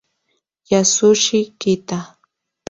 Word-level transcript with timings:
Yasushi 0.71 1.39
Kita 1.59 1.99